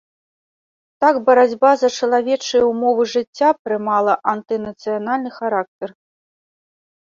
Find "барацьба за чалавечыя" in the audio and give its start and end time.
1.27-2.63